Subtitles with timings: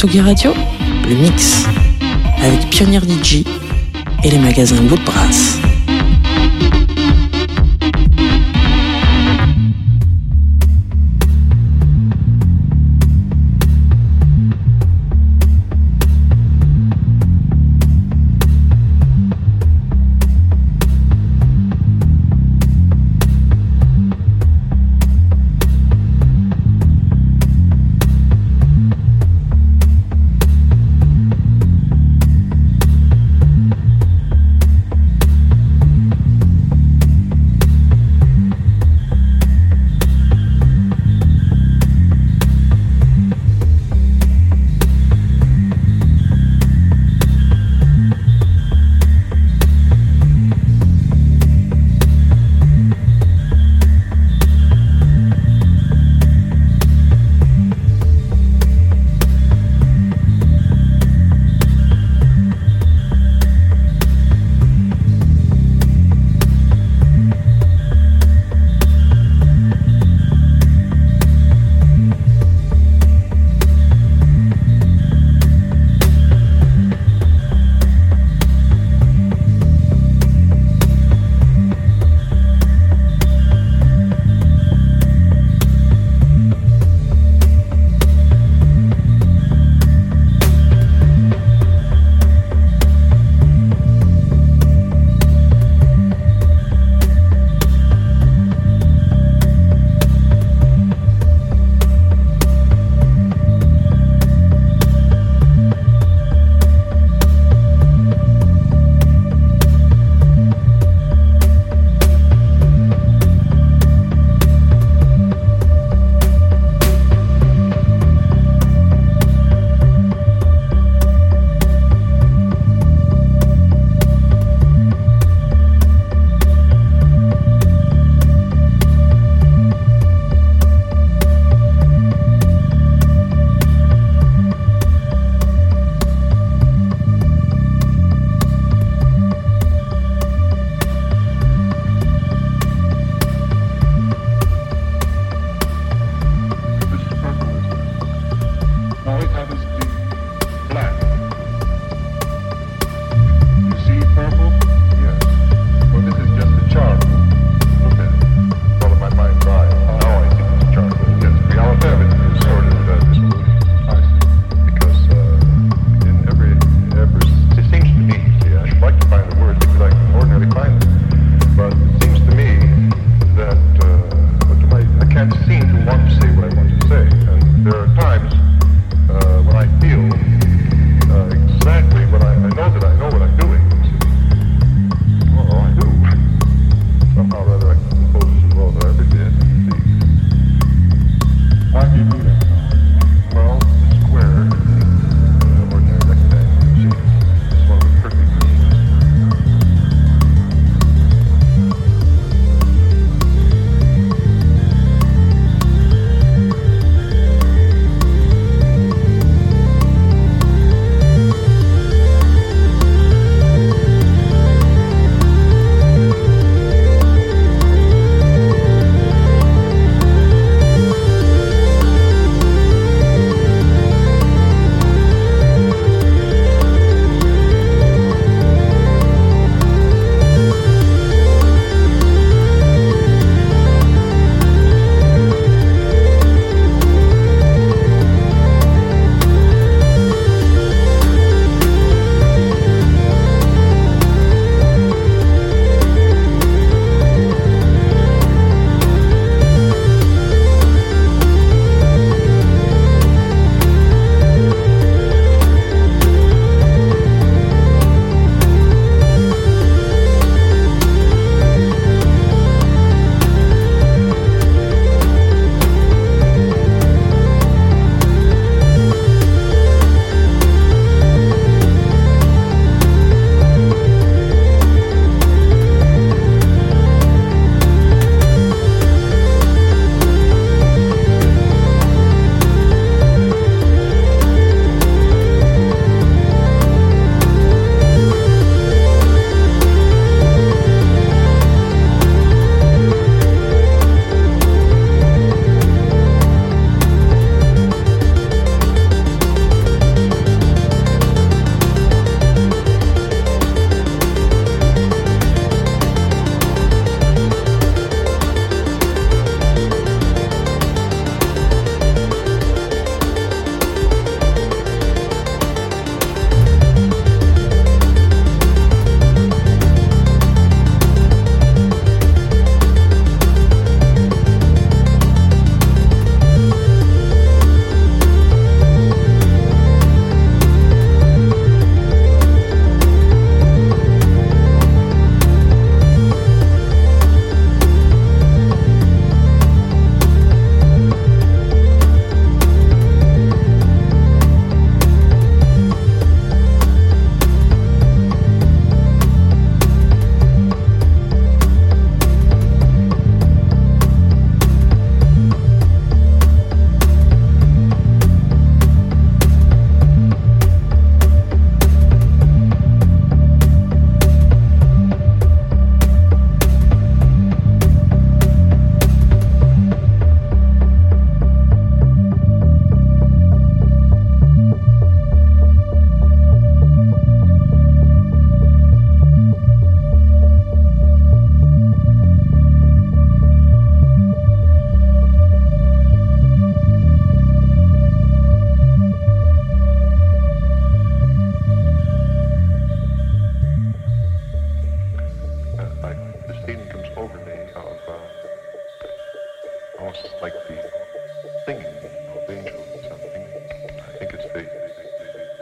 [0.00, 0.54] Tsugi Radio,
[1.10, 1.66] le mix,
[2.42, 3.44] avec Pionnier DJ
[4.24, 5.58] et les magasins Woodbrass.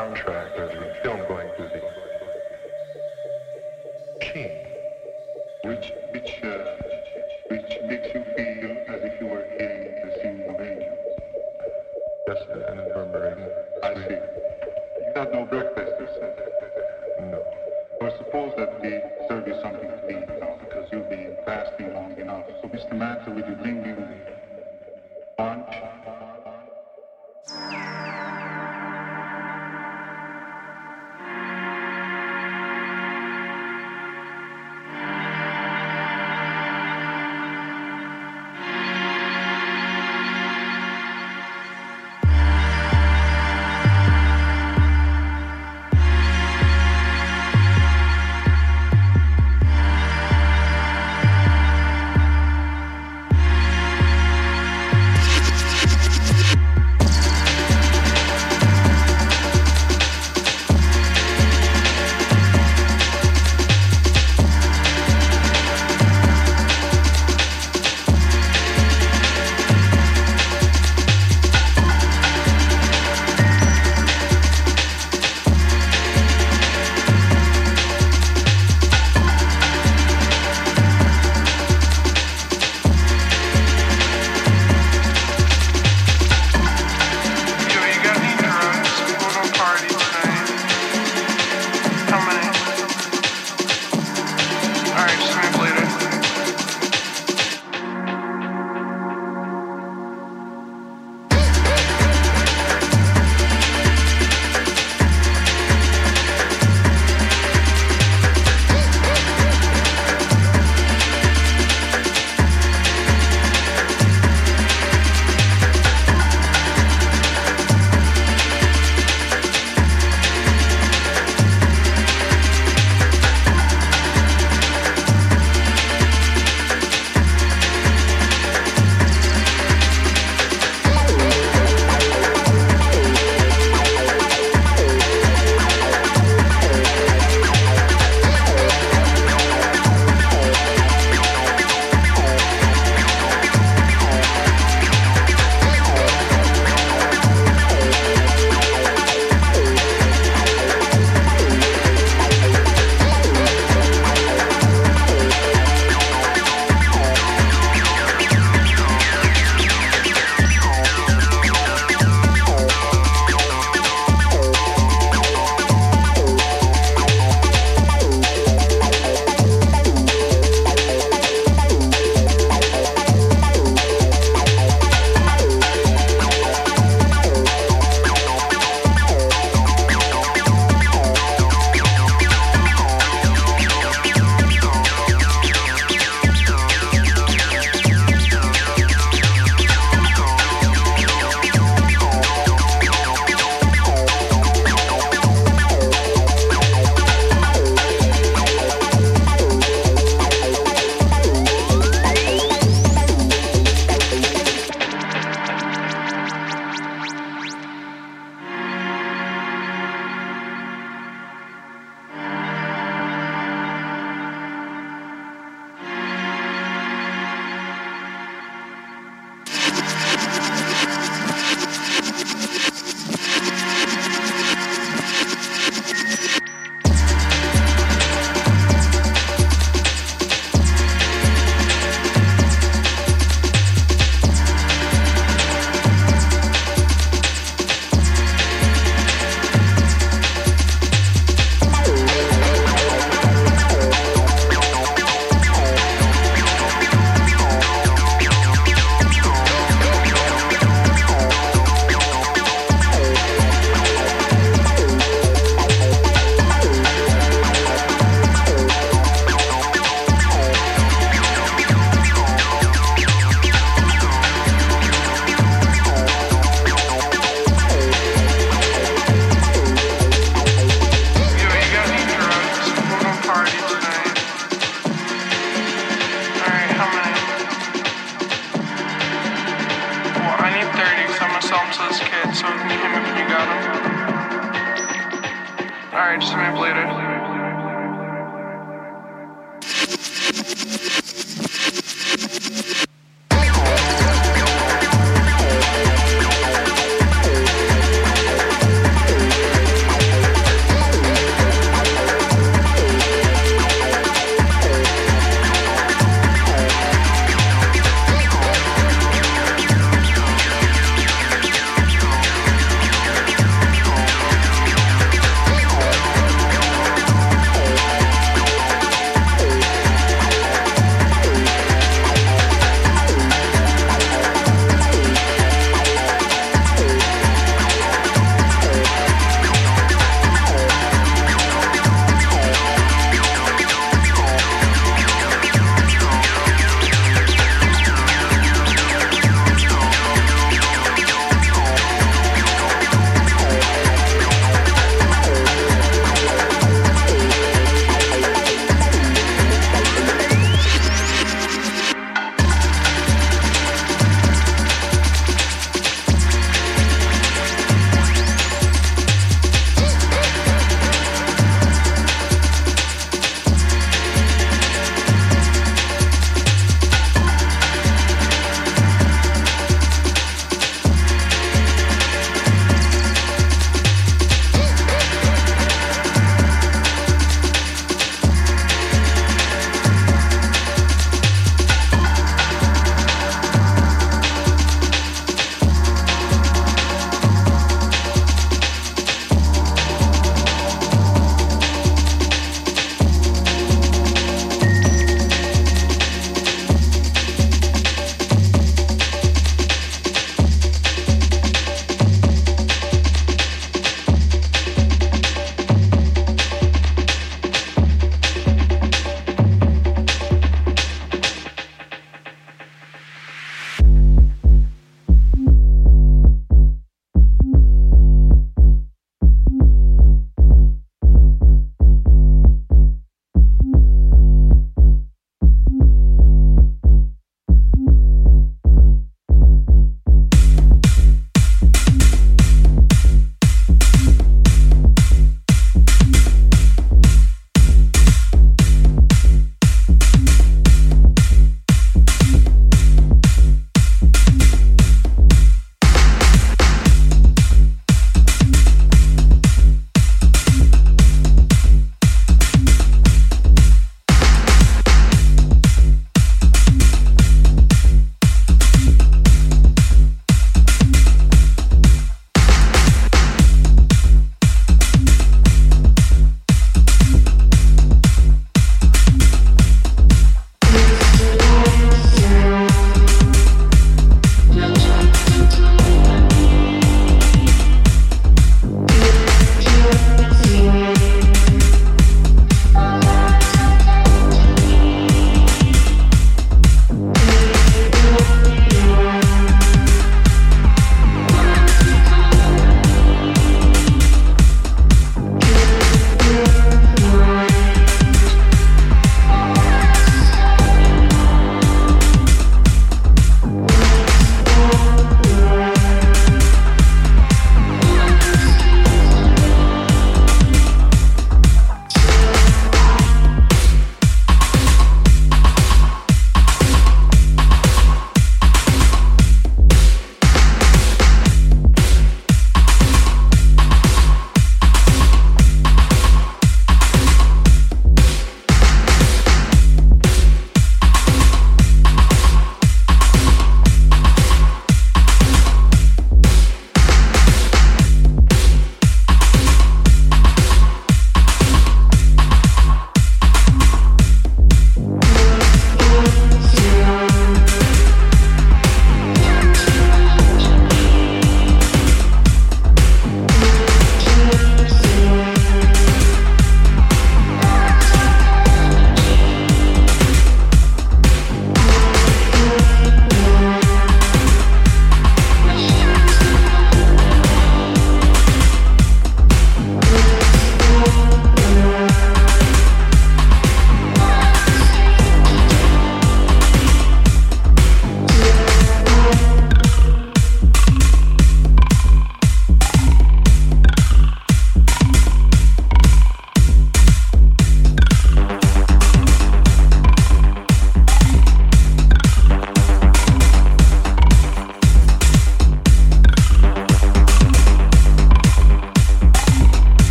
[0.00, 1.24] soundtrack or the film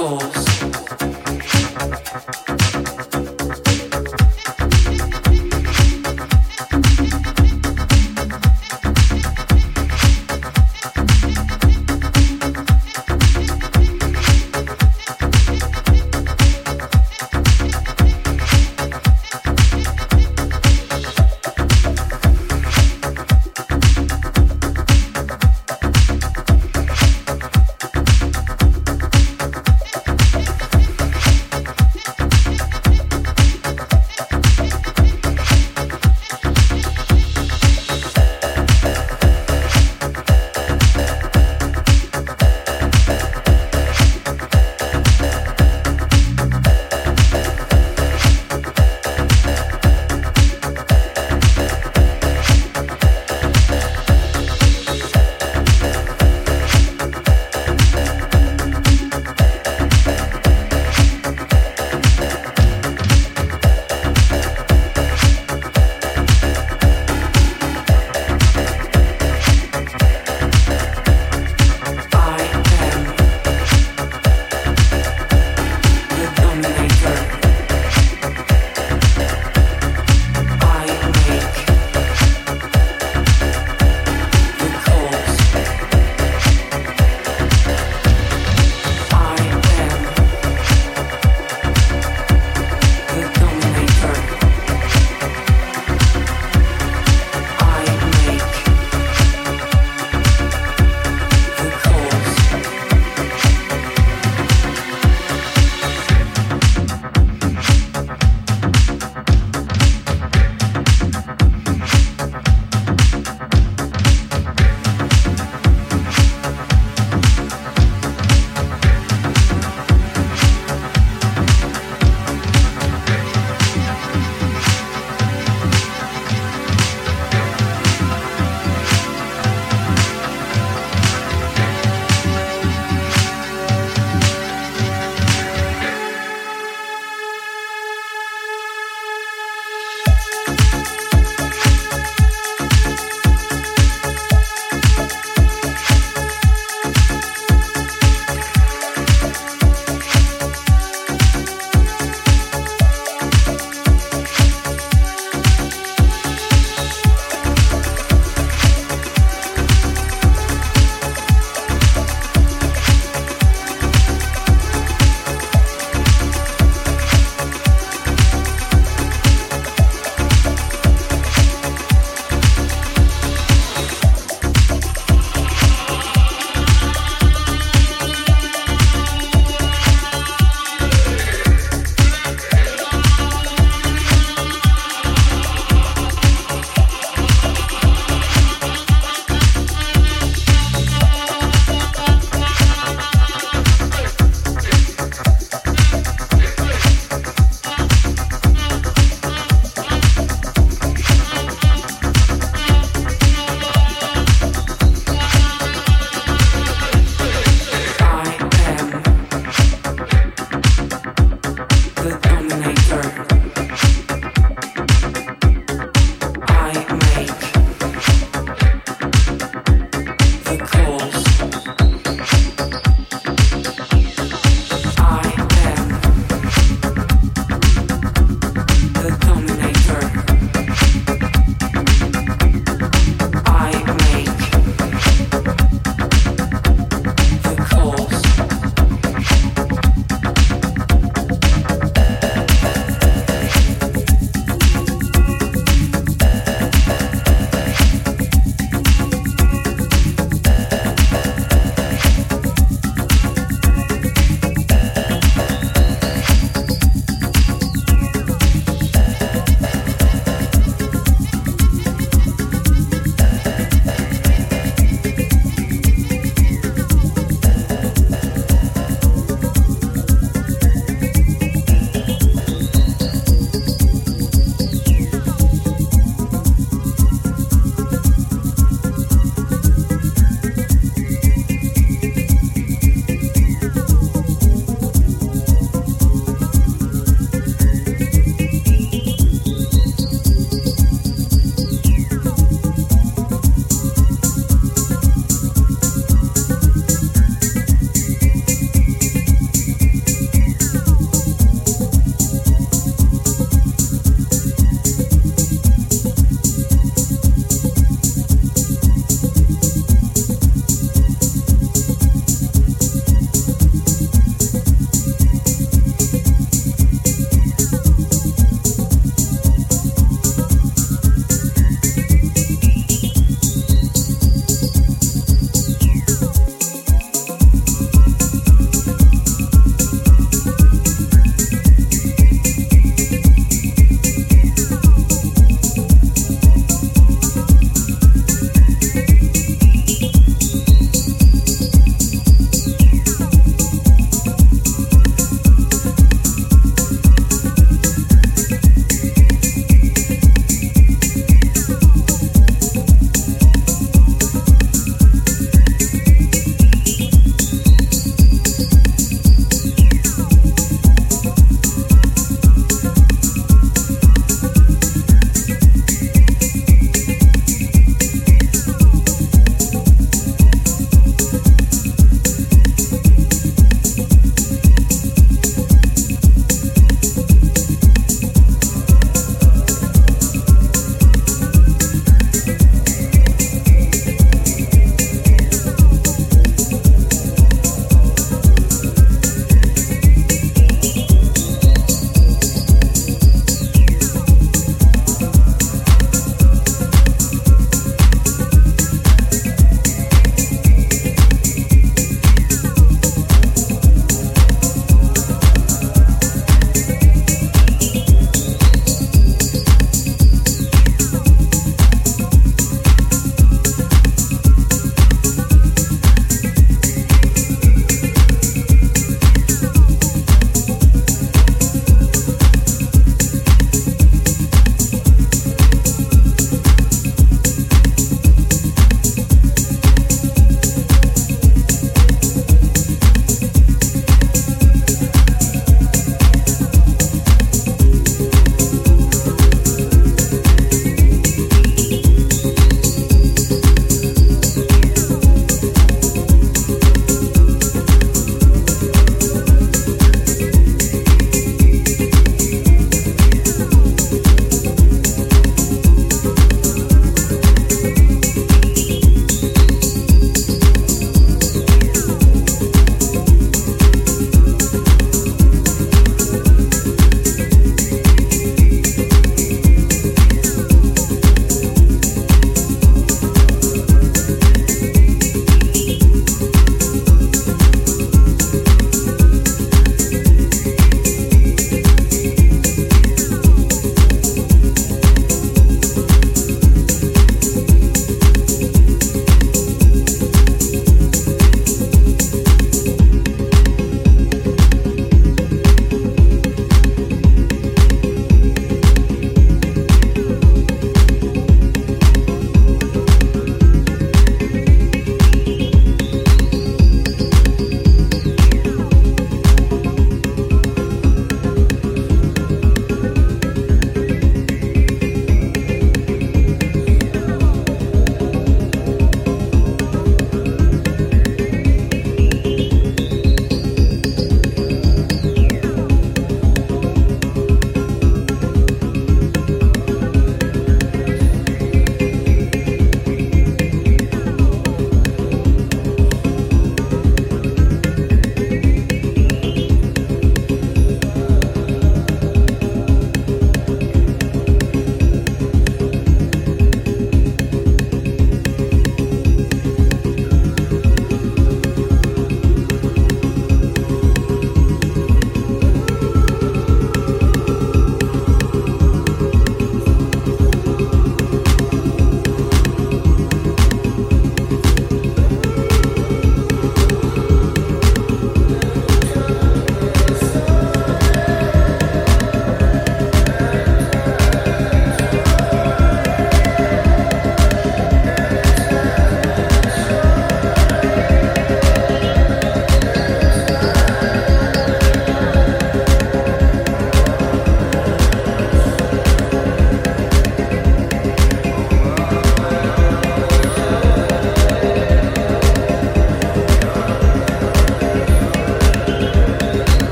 [0.00, 0.59] course.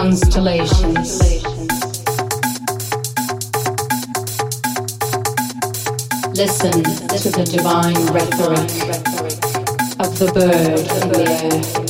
[0.00, 1.20] Constellations.
[6.32, 8.70] Listen to the divine rhetoric
[10.00, 11.89] of the bird in the air.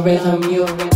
[0.00, 0.91] Rhythm, your rhythm.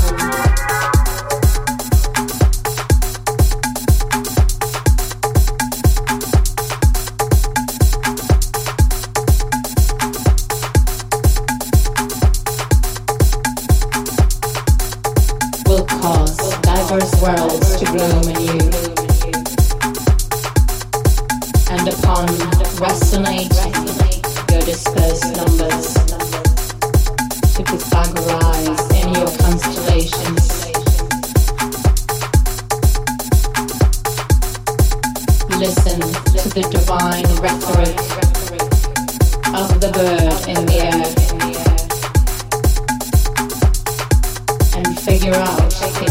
[45.27, 45.59] Figure out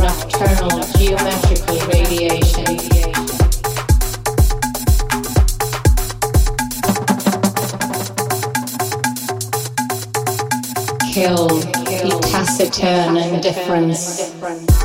[0.01, 2.65] nocturnal geometrical radiation.
[11.13, 14.84] kill the taciturn indifference.